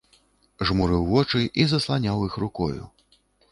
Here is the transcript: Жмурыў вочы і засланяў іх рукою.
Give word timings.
Жмурыў 0.69 1.03
вочы 1.11 1.43
і 1.59 1.67
засланяў 1.75 2.25
іх 2.31 2.41
рукою. 2.47 2.83